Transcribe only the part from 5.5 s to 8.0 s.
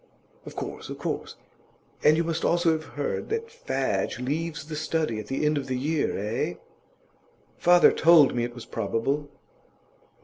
of this year, eh?' 'Father